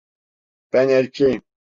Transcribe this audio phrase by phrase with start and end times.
[0.73, 1.41] Ben erkeğim.